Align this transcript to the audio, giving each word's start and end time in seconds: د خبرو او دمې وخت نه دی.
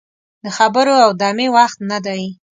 د 0.43 0.45
خبرو 0.57 0.95
او 1.05 1.11
دمې 1.21 1.47
وخت 1.57 1.77
نه 1.91 1.97
دی. 2.05 2.23